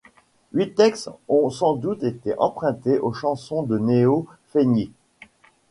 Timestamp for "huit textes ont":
0.53-1.51